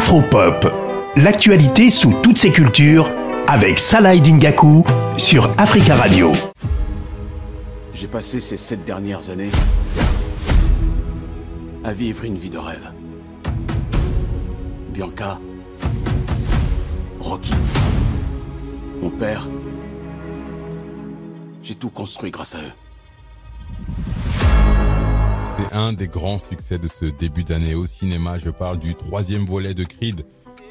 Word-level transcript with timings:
Afropop, 0.00 0.66
l'actualité 1.16 1.90
sous 1.90 2.14
toutes 2.22 2.38
ses 2.38 2.50
cultures 2.50 3.12
avec 3.46 3.78
Salah 3.78 4.16
Dingaku 4.16 4.82
sur 5.18 5.50
Africa 5.58 5.94
Radio. 5.94 6.32
J'ai 7.92 8.06
passé 8.08 8.40
ces 8.40 8.56
sept 8.56 8.82
dernières 8.82 9.28
années 9.28 9.50
à 11.84 11.92
vivre 11.92 12.24
une 12.24 12.38
vie 12.38 12.48
de 12.48 12.56
rêve. 12.56 12.90
Bianca, 14.88 15.38
Rocky, 17.20 17.52
mon 19.02 19.10
père, 19.10 19.50
j'ai 21.62 21.74
tout 21.74 21.90
construit 21.90 22.30
grâce 22.30 22.54
à 22.54 22.60
eux. 22.60 22.89
C'est 25.60 25.76
un 25.76 25.92
des 25.92 26.08
grands 26.08 26.38
succès 26.38 26.78
de 26.78 26.88
ce 26.88 27.04
début 27.04 27.44
d'année 27.44 27.74
au 27.74 27.84
cinéma. 27.84 28.38
Je 28.38 28.48
parle 28.48 28.78
du 28.78 28.94
troisième 28.94 29.44
volet 29.44 29.74
de 29.74 29.84
Creed 29.84 30.24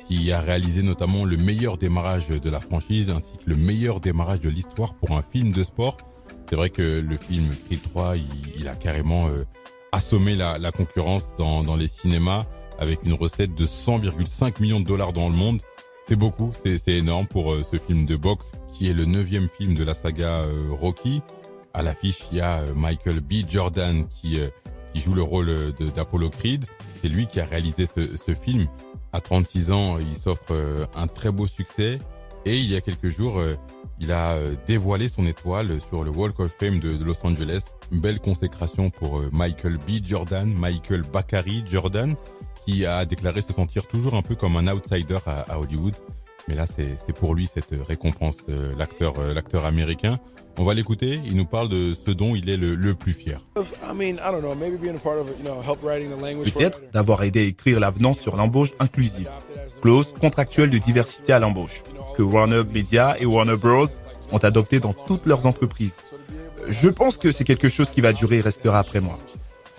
qui 0.06 0.32
a 0.32 0.42
réalisé 0.42 0.82
notamment 0.82 1.26
le 1.26 1.38
meilleur 1.38 1.78
démarrage 1.78 2.28
de 2.30 2.50
la 2.50 2.60
franchise 2.60 3.12
ainsi 3.12 3.38
que 3.38 3.50
le 3.52 3.56
meilleur 3.56 4.00
démarrage 4.00 4.42
de 4.42 4.50
l'histoire 4.50 4.96
pour 4.96 5.16
un 5.16 5.22
film 5.22 5.52
de 5.52 5.64
sport. 5.64 5.96
C'est 6.50 6.56
vrai 6.56 6.72
que 6.72 6.82
le 6.82 7.18
film 7.18 7.50
Creed 7.66 7.84
3, 7.84 8.16
il, 8.58 8.68
a 8.68 8.74
carrément 8.76 9.28
euh, 9.28 9.46
assommé 9.92 10.36
la, 10.36 10.72
concurrence 10.72 11.36
dans, 11.38 11.76
les 11.76 11.88
cinémas 11.88 12.46
avec 12.80 13.04
une 13.04 13.14
recette 13.14 13.54
de 13.54 13.68
100,5 13.68 14.60
millions 14.60 14.80
de 14.80 14.86
dollars 14.86 15.14
dans 15.14 15.30
le 15.30 15.36
monde. 15.36 15.62
C'est 16.08 16.16
beaucoup, 16.16 16.52
c'est 16.64 16.88
énorme 16.88 17.28
pour 17.28 17.54
euh, 17.54 17.62
ce 17.62 17.78
film 17.78 18.06
de 18.06 18.16
boxe 18.16 18.54
qui 18.76 18.90
est 18.90 18.94
le 18.94 19.06
neuvième 19.06 19.50
film 19.50 19.76
de 19.76 19.84
la 19.84 19.94
saga 19.94 20.40
euh, 20.40 20.70
Rocky. 20.72 21.22
À 21.76 21.84
l'affiche, 21.84 22.24
il 22.32 22.40
y 22.40 22.42
a 22.42 22.64
Michael 22.76 23.20
B. 23.20 23.48
Jordan 23.48 24.04
qui 24.08 24.40
qui 24.94 25.02
joue 25.02 25.14
le 25.14 25.24
rôle 25.24 25.74
d'Apollo 25.96 26.30
Creed. 26.30 26.66
C'est 27.02 27.10
lui 27.10 27.28
qui 27.28 27.40
a 27.40 27.46
réalisé 27.46 27.86
ce, 27.86 28.16
ce, 28.18 28.34
film. 28.34 28.68
À 29.14 29.22
36 29.22 29.72
ans, 29.72 29.98
il 30.00 30.16
s'offre 30.16 30.52
euh, 30.52 30.86
un 30.96 31.08
très 31.08 31.32
beau 31.32 31.48
succès. 31.48 31.98
Et 32.46 32.58
il 32.58 32.70
y 32.70 32.76
a 32.76 32.82
quelques 32.82 33.10
jours, 33.10 33.40
euh, 33.40 33.56
il 34.00 34.12
a 34.12 34.34
euh, 34.34 34.56
dévoilé 34.68 35.08
son 35.08 35.26
étoile 35.26 35.80
sur 35.82 36.04
le 36.04 36.12
Walk 36.12 36.40
of 36.40 36.52
Fame 36.52 36.80
de, 36.80 37.04
Los 37.04 37.16
Angeles. 37.24 37.64
Une 37.92 38.02
belle 38.02 38.20
consécration 38.20 38.90
pour 38.90 39.22
Michael 39.32 39.78
B. 39.78 40.04
Jordan, 40.06 40.54
Michael 40.60 41.02
Bakary 41.12 41.64
Jordan, 41.70 42.16
qui 42.66 42.86
a 42.86 43.04
déclaré 43.06 43.42
se 43.42 43.52
sentir 43.52 43.88
toujours 43.88 44.14
un 44.14 44.22
peu 44.22 44.36
comme 44.36 44.58
un 44.58 44.68
outsider 44.68 45.18
à 45.26 45.60
Hollywood. 45.60 45.96
Mais 46.48 46.56
là, 46.56 46.66
c'est 46.66 47.14
pour 47.14 47.36
lui 47.36 47.48
cette 47.48 47.74
récompense, 47.88 48.38
l'acteur 48.78 49.20
l'acteur 49.34 49.66
américain. 49.66 50.20
On 50.58 50.66
va 50.66 50.74
l'écouter, 50.74 51.22
il 51.26 51.38
nous 51.38 51.46
parle 51.46 51.70
de 51.70 51.94
ce 51.94 52.12
dont 52.12 52.36
il 52.36 52.50
est 52.50 52.58
le, 52.58 52.76
le 52.76 52.94
plus 52.94 53.14
fier. 53.14 53.40
Peut-être 56.54 56.82
d'avoir 56.92 57.24
aidé 57.24 57.40
à 57.40 57.44
écrire 57.44 57.80
l'avenant 57.80 58.14
sur 58.14 58.36
l'embauche 58.36 58.72
inclusive, 58.80 59.30
clause 59.82 60.14
contractuelle 60.20 60.70
de 60.70 60.78
diversité 60.78 61.32
à 61.32 61.40
l'embauche, 61.40 61.82
que 62.16 62.24
Warner 62.24 62.64
Media 62.74 63.16
et 63.20 63.26
Warner 63.26 63.56
Bros. 63.56 63.86
ont 64.32 64.38
adopté 64.38 64.80
dans 64.82 64.94
toutes 64.94 65.26
leurs 65.26 65.46
entreprises. 65.46 65.96
Je 66.68 66.90
pense 66.90 67.18
que 67.18 67.32
c'est 67.32 67.46
quelque 67.46 67.70
chose 67.70 67.90
qui 67.90 68.02
va 68.02 68.12
durer 68.12 68.38
et 68.40 68.42
restera 68.42 68.80
après 68.80 69.00
moi. 69.00 69.18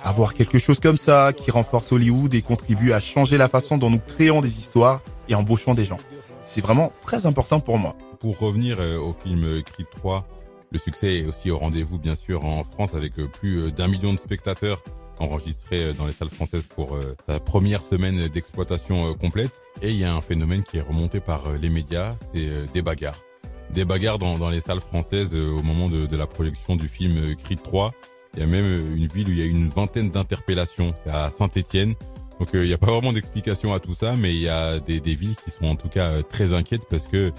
Avoir 0.02 0.32
quelque 0.32 0.58
chose 0.58 0.80
comme 0.80 0.96
ça 0.96 1.34
qui 1.34 1.50
renforce 1.50 1.92
Hollywood 1.92 2.32
et 2.32 2.40
contribue 2.40 2.92
à 2.92 3.00
changer 3.00 3.36
la 3.36 3.48
façon 3.48 3.76
dont 3.76 3.90
nous 3.90 4.00
créons 4.00 4.40
des 4.40 4.58
histoires 4.58 5.02
et 5.28 5.34
embauchons 5.34 5.74
des 5.74 5.84
gens. 5.84 5.98
C'est 6.42 6.60
vraiment 6.60 6.92
très 7.02 7.26
important 7.26 7.60
pour 7.60 7.78
moi. 7.78 7.94
Pour 8.18 8.38
revenir 8.38 8.78
euh, 8.80 8.98
au 8.98 9.12
film 9.12 9.62
Creed 9.62 9.86
3, 9.96 10.26
le 10.72 10.78
succès 10.78 11.18
est 11.18 11.26
aussi 11.26 11.50
au 11.50 11.58
rendez-vous, 11.58 11.98
bien 11.98 12.14
sûr, 12.14 12.44
en 12.44 12.62
France, 12.64 12.94
avec 12.94 13.18
euh, 13.18 13.28
plus 13.28 13.58
euh, 13.58 13.70
d'un 13.70 13.88
million 13.88 14.12
de 14.12 14.18
spectateurs 14.18 14.82
enregistrés 15.18 15.92
dans 15.92 16.06
les 16.06 16.12
salles 16.12 16.30
françaises 16.30 16.64
pour 16.64 16.98
sa 17.28 17.38
première 17.38 17.84
semaine 17.84 18.28
d'exploitation 18.28 19.12
complète. 19.12 19.52
Et 19.82 19.90
il 19.90 19.96
y 19.96 20.04
a 20.06 20.14
un 20.14 20.22
phénomène 20.22 20.62
qui 20.62 20.78
est 20.78 20.80
remonté 20.80 21.20
par 21.20 21.42
les 21.60 21.68
médias, 21.68 22.16
c'est 22.32 22.72
des 22.72 22.80
bagarres. 22.80 23.20
Des 23.68 23.84
bagarres 23.84 24.16
dans, 24.16 24.48
les 24.48 24.62
salles 24.62 24.80
françaises 24.80 25.34
au 25.34 25.62
moment 25.62 25.90
de, 25.90 26.06
de, 26.06 26.16
la 26.16 26.26
projection 26.26 26.74
du 26.74 26.88
film 26.88 27.36
Creed 27.36 27.62
3. 27.62 27.92
Il 28.32 28.40
y 28.40 28.42
a 28.42 28.46
même 28.46 28.96
une 28.96 29.06
ville 29.08 29.28
où 29.28 29.32
il 29.32 29.38
y 29.38 29.42
a 29.42 29.44
une 29.44 29.68
vingtaine 29.68 30.08
d'interpellations, 30.08 30.94
c'est 31.04 31.10
à 31.10 31.28
Saint-Étienne. 31.28 31.96
Donc 32.40 32.48
il 32.54 32.62
n'y 32.62 32.72
a 32.72 32.78
pas 32.78 32.90
vraiment 32.90 33.12
d'explication 33.12 33.72
à 33.74 33.78
tout 33.80 33.92
ça, 33.92 34.16
mais 34.16 34.34
il 34.34 34.40
y 34.40 34.48
a 34.48 34.80
des, 34.80 34.98
des 34.98 35.14
villes 35.14 35.36
qui 35.36 35.50
sont 35.50 35.66
en 35.66 35.76
tout 35.76 35.88
cas 35.88 36.22
très 36.22 36.54
inquiètes 36.54 36.86
parce 36.90 37.06
que 37.06 37.32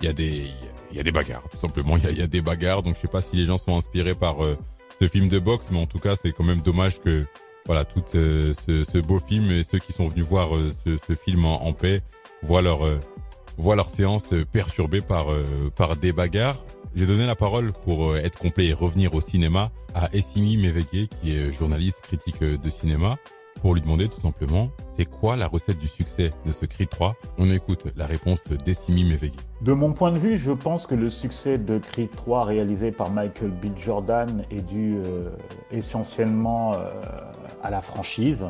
il 0.00 0.06
y 0.06 0.08
a 0.08 0.12
des 0.12 0.50
y 0.92 1.00
a 1.00 1.02
des 1.02 1.12
bagarres, 1.12 1.44
tout 1.50 1.58
simplement. 1.58 1.96
Il 1.96 2.04
y 2.04 2.06
a, 2.06 2.10
y 2.10 2.22
a, 2.22 2.26
des 2.26 2.40
bagarres, 2.40 2.82
donc 2.82 2.96
je 2.96 3.00
sais 3.00 3.08
pas 3.08 3.20
si 3.20 3.36
les 3.36 3.46
gens 3.46 3.58
sont 3.58 3.76
inspirés 3.76 4.14
par 4.14 4.44
euh, 4.44 4.56
ce 5.00 5.06
film 5.06 5.28
de 5.28 5.38
boxe, 5.38 5.66
mais 5.70 5.78
en 5.78 5.86
tout 5.86 5.98
cas, 5.98 6.16
c'est 6.16 6.32
quand 6.32 6.44
même 6.44 6.60
dommage 6.60 7.00
que 7.00 7.26
voilà 7.66 7.84
tout 7.84 8.02
euh, 8.14 8.52
ce, 8.54 8.82
ce, 8.84 8.98
beau 8.98 9.18
film 9.18 9.50
et 9.50 9.62
ceux 9.62 9.78
qui 9.78 9.92
sont 9.92 10.08
venus 10.08 10.24
voir 10.24 10.56
euh, 10.56 10.70
ce, 10.70 10.96
ce, 10.96 11.14
film 11.14 11.44
en, 11.44 11.72
paix 11.72 12.02
voient 12.42 12.62
leur 12.62 12.80
voient 13.58 13.76
leur 13.76 13.90
séance 13.90 14.32
perturbée 14.52 15.00
par 15.00 15.26
par 15.74 15.96
des 15.96 16.12
bagarres. 16.12 16.58
J'ai 16.94 17.06
donné 17.06 17.26
la 17.26 17.34
parole 17.36 17.72
pour 17.72 18.16
être 18.16 18.38
complet 18.38 18.66
et 18.66 18.72
revenir 18.72 19.14
au 19.14 19.20
cinéma 19.20 19.70
à 19.94 20.08
Essimi 20.14 20.56
Mévegué, 20.56 21.08
qui 21.20 21.36
est 21.36 21.52
journaliste 21.52 22.00
critique 22.02 22.40
de 22.42 22.70
cinéma 22.70 23.18
pour 23.60 23.74
lui 23.74 23.80
demander 23.80 24.08
tout 24.08 24.20
simplement 24.20 24.70
c'est 24.92 25.04
quoi 25.04 25.36
la 25.36 25.46
recette 25.46 25.78
du 25.78 25.86
succès 25.86 26.30
de 26.44 26.50
ce 26.50 26.66
Creed 26.66 26.88
3. 26.88 27.14
On 27.38 27.48
écoute 27.50 27.86
la 27.96 28.04
réponse 28.04 28.48
d'Essimi 28.48 29.04
Mévegué. 29.04 29.36
De 29.62 29.72
mon 29.72 29.92
point 29.92 30.10
de 30.10 30.18
vue, 30.18 30.38
je 30.38 30.50
pense 30.50 30.88
que 30.88 30.96
le 30.96 31.08
succès 31.08 31.56
de 31.56 31.78
Creed 31.78 32.10
3 32.10 32.44
réalisé 32.44 32.90
par 32.90 33.12
Michael 33.12 33.50
B. 33.50 33.66
Jordan 33.76 34.44
est 34.50 34.62
dû 34.62 35.00
euh, 35.04 35.30
essentiellement 35.70 36.74
euh, 36.74 36.90
à 37.62 37.70
la 37.70 37.80
franchise 37.80 38.46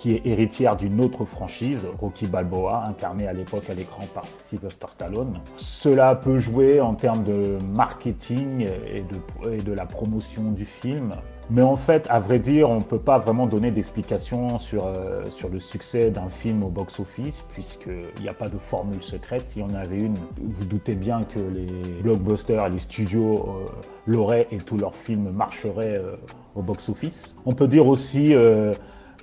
qui 0.00 0.14
est 0.14 0.22
héritière 0.24 0.78
d'une 0.78 0.98
autre 1.04 1.26
franchise, 1.26 1.86
Rocky 2.00 2.26
Balboa, 2.26 2.84
incarné 2.88 3.28
à 3.28 3.34
l'époque 3.34 3.68
à 3.68 3.74
l'écran 3.74 4.04
par 4.14 4.24
Sylvester 4.24 4.86
Stallone. 4.92 5.38
Cela 5.56 6.14
peut 6.14 6.38
jouer 6.38 6.80
en 6.80 6.94
termes 6.94 7.22
de 7.22 7.58
marketing 7.76 8.66
et 8.86 9.02
de, 9.02 9.52
et 9.52 9.58
de 9.58 9.72
la 9.74 9.84
promotion 9.84 10.52
du 10.52 10.64
film. 10.64 11.10
Mais 11.50 11.60
en 11.60 11.76
fait, 11.76 12.06
à 12.08 12.18
vrai 12.18 12.38
dire, 12.38 12.70
on 12.70 12.76
ne 12.76 12.82
peut 12.82 12.98
pas 12.98 13.18
vraiment 13.18 13.46
donner 13.46 13.70
d'explication 13.70 14.58
sur, 14.58 14.86
euh, 14.86 15.22
sur 15.36 15.50
le 15.50 15.60
succès 15.60 16.10
d'un 16.10 16.30
film 16.30 16.62
au 16.62 16.70
box-office, 16.70 17.44
puisqu'il 17.52 18.22
n'y 18.22 18.28
a 18.30 18.34
pas 18.34 18.48
de 18.48 18.56
formule 18.56 19.02
secrète. 19.02 19.50
Si 19.50 19.60
on 19.60 19.74
avait 19.74 19.98
une, 19.98 20.14
vous 20.14 20.64
doutez 20.64 20.94
bien 20.94 21.24
que 21.24 21.40
les 21.40 22.00
blockbusters, 22.02 22.70
les 22.70 22.78
studios 22.78 23.34
euh, 23.34 23.66
l'auraient 24.06 24.48
et 24.50 24.56
tous 24.56 24.78
leurs 24.78 24.94
films 24.94 25.30
marcheraient 25.30 25.98
euh, 25.98 26.16
au 26.54 26.62
box-office. 26.62 27.34
On 27.44 27.52
peut 27.52 27.68
dire 27.68 27.86
aussi 27.86 28.34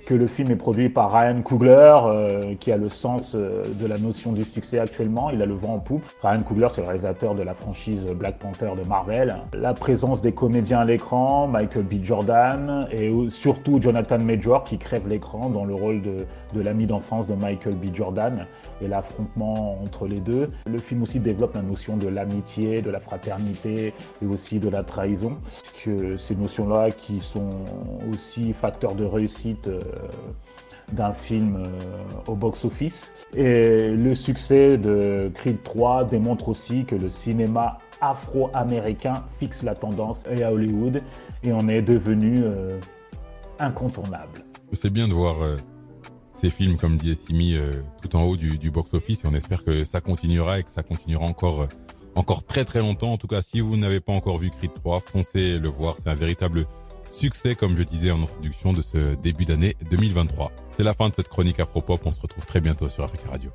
que 0.08 0.14
le 0.14 0.26
film 0.26 0.50
est 0.50 0.56
produit 0.56 0.88
par 0.88 1.12
Ryan 1.12 1.42
Coogler, 1.42 1.94
euh, 2.06 2.54
qui 2.58 2.72
a 2.72 2.78
le 2.78 2.88
sens 2.88 3.34
euh, 3.34 3.62
de 3.78 3.86
la 3.86 3.98
notion 3.98 4.32
du 4.32 4.40
succès 4.40 4.78
actuellement. 4.78 5.28
Il 5.28 5.42
a 5.42 5.44
le 5.44 5.52
vent 5.52 5.74
en 5.74 5.78
poupe. 5.80 6.02
Ryan 6.22 6.42
Coogler, 6.42 6.68
c'est 6.74 6.80
le 6.80 6.86
réalisateur 6.86 7.34
de 7.34 7.42
la 7.42 7.52
franchise 7.52 8.00
Black 8.16 8.38
Panther 8.38 8.70
de 8.82 8.88
Marvel. 8.88 9.36
La 9.52 9.74
présence 9.74 10.22
des 10.22 10.32
comédiens 10.32 10.78
à 10.78 10.86
l'écran, 10.86 11.46
Michael 11.46 11.82
B. 11.82 12.02
Jordan, 12.02 12.88
et 12.90 13.12
surtout 13.28 13.82
Jonathan 13.82 14.16
Major, 14.16 14.64
qui 14.64 14.78
crève 14.78 15.06
l'écran 15.06 15.50
dans 15.50 15.66
le 15.66 15.74
rôle 15.74 16.00
de, 16.00 16.16
de 16.54 16.62
l'ami 16.62 16.86
d'enfance 16.86 17.26
de 17.26 17.34
Michael 17.34 17.74
B. 17.74 17.94
Jordan, 17.94 18.46
et 18.80 18.88
l'affrontement 18.88 19.78
entre 19.82 20.06
les 20.06 20.20
deux. 20.20 20.50
Le 20.66 20.78
film 20.78 21.02
aussi 21.02 21.20
développe 21.20 21.54
la 21.54 21.60
notion 21.60 21.98
de 21.98 22.08
l'amitié, 22.08 22.80
de 22.80 22.90
la 22.90 23.00
fraternité, 23.00 23.92
et 24.22 24.26
aussi 24.26 24.58
de 24.58 24.70
la 24.70 24.82
trahison. 24.82 25.36
Que 25.84 26.16
ces 26.16 26.34
notions-là 26.34 26.92
qui 26.92 27.20
sont 27.20 27.50
aussi 28.10 28.54
facteurs 28.54 28.94
de 28.94 29.04
réussite 29.04 29.68
euh, 29.68 29.78
d'un 30.92 31.12
film 31.12 31.56
euh, 31.56 32.22
au 32.26 32.34
box-office. 32.34 33.12
Et 33.36 33.90
le 33.90 34.14
succès 34.14 34.78
de 34.78 35.30
Creed 35.34 35.62
3 35.62 36.04
démontre 36.04 36.48
aussi 36.48 36.84
que 36.84 36.94
le 36.94 37.10
cinéma 37.10 37.78
afro-américain 38.00 39.24
fixe 39.38 39.62
la 39.62 39.74
tendance 39.74 40.22
à 40.26 40.52
Hollywood 40.52 41.02
et 41.42 41.52
on 41.52 41.68
est 41.68 41.82
devenu 41.82 42.38
euh, 42.38 42.78
incontournable. 43.58 44.44
C'est 44.72 44.90
bien 44.90 45.08
de 45.08 45.12
voir 45.12 45.36
ces 46.32 46.50
films, 46.50 46.76
comme 46.76 46.96
dit 46.96 47.10
Essimi, 47.10 47.56
tout 48.02 48.14
en 48.14 48.22
haut 48.22 48.36
du, 48.36 48.58
du 48.58 48.70
box-office 48.70 49.24
et 49.24 49.28
on 49.28 49.34
espère 49.34 49.64
que 49.64 49.82
ça 49.82 50.00
continuera 50.00 50.58
et 50.58 50.62
que 50.62 50.70
ça 50.70 50.82
continuera 50.82 51.24
encore, 51.24 51.66
encore 52.14 52.44
très 52.44 52.64
très 52.64 52.80
longtemps. 52.80 53.12
En 53.12 53.16
tout 53.16 53.26
cas, 53.26 53.40
si 53.40 53.60
vous 53.60 53.76
n'avez 53.78 54.00
pas 54.00 54.12
encore 54.12 54.36
vu 54.36 54.50
Creed 54.50 54.72
3, 54.74 55.00
foncez 55.00 55.58
le 55.58 55.68
voir. 55.68 55.96
C'est 55.98 56.10
un 56.10 56.14
véritable 56.14 56.66
succès, 57.14 57.54
comme 57.54 57.76
je 57.76 57.82
disais 57.82 58.10
en 58.10 58.22
introduction 58.22 58.72
de 58.72 58.82
ce 58.82 59.14
début 59.14 59.44
d'année 59.44 59.76
2023. 59.90 60.52
C'est 60.70 60.84
la 60.84 60.94
fin 60.94 61.08
de 61.08 61.14
cette 61.14 61.28
chronique 61.28 61.60
Afropop. 61.60 62.00
On 62.04 62.10
se 62.10 62.20
retrouve 62.20 62.46
très 62.46 62.60
bientôt 62.60 62.88
sur 62.88 63.04
Africa 63.04 63.30
Radio. 63.30 63.50